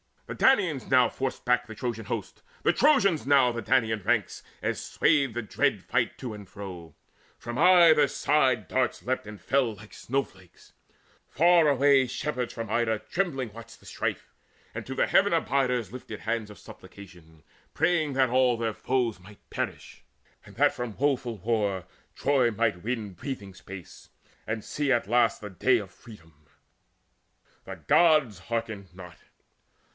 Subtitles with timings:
[0.25, 4.79] The Danaans now forced back the Trojan host, The Trojans now the Danaan ranks, as
[4.81, 6.95] swayed The dread fight to and fro.
[7.37, 10.71] From either side Darts leapt and fell like snowflakes.
[11.29, 14.33] Far away Shepherds from Ida trembling watched the strife,
[14.73, 17.43] And to the Heaven abiders lifted hands Of supplication,
[17.73, 20.01] praying that all their foes Might perish,
[20.45, 24.09] and that from the woeful war Troy might win breathing space,
[24.47, 26.47] and see at last The day of freedom:
[27.65, 29.17] the Gods hearkened not.